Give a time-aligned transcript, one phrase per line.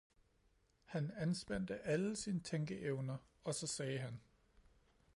[0.85, 4.19] Han anspændte alle sine tænkeevner og så sagde han